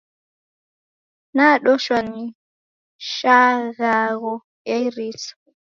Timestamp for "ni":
2.09-2.23